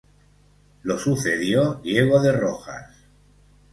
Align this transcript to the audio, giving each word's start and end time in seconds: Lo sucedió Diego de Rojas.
Lo 0.81 0.97
sucedió 0.97 1.75
Diego 1.83 2.19
de 2.23 2.31
Rojas. 2.31 2.87